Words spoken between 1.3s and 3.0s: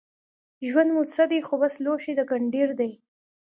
دی خو بس لوښی د ګنډېر دی